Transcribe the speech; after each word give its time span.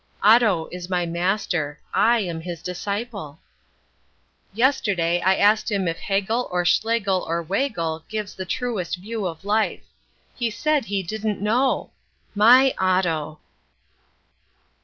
Otto 0.23 0.67
is 0.71 0.89
my 0.89 1.05
master. 1.05 1.79
I 1.93 2.21
am 2.21 2.41
his 2.41 2.63
disciple! 2.63 3.37
Yesterday 4.51 5.21
I 5.21 5.35
asked 5.35 5.69
him 5.69 5.87
if 5.87 5.99
Hegel 5.99 6.49
or 6.49 6.65
Schlegel 6.65 7.23
or 7.27 7.43
Whegel 7.43 8.03
gives 8.09 8.33
the 8.33 8.43
truest 8.45 8.95
view 8.97 9.27
of 9.27 9.45
life. 9.45 9.83
He 10.35 10.49
said 10.49 10.85
he 10.85 11.03
didn't 11.03 11.39
know! 11.39 11.91
My 12.33 12.73
Otto! 12.79 13.41